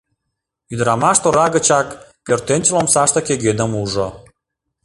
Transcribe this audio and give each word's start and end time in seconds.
Ӱдырамаш 0.73 1.17
тора 1.23 1.47
гычак 1.55 1.87
пӧртӧнчыл 2.25 2.75
омсаште 2.81 3.19
кӧгӧным 3.27 3.71
ужо. 3.83 4.07